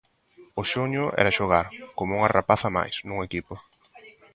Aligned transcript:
O 0.61 0.63
soño 0.73 1.05
era 1.21 1.35
xogar, 1.37 1.67
como 1.97 2.11
unha 2.17 2.33
rapaza 2.37 2.69
máis, 2.77 2.95
nun 3.07 3.19
equipo. 3.27 3.53